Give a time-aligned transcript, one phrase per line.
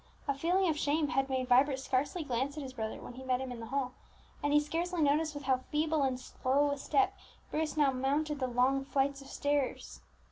[0.27, 3.39] A feeling of shame had made Vibert scarcely glance at his brother when he met
[3.39, 3.93] him in the hall,
[4.41, 7.15] and he scarcely noticed with how feeble and slow a step
[7.51, 10.01] Bruce now mounted the long flights of stairs.